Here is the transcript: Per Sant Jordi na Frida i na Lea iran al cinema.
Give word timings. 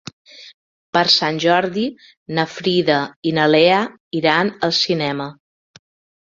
Per 0.97 1.01
Sant 1.15 1.35
Jordi 1.43 1.83
na 2.37 2.45
Frida 2.53 2.95
i 3.31 3.35
na 3.39 3.45
Lea 3.57 3.83
iran 4.23 4.51
al 4.69 4.75
cinema. 4.81 5.29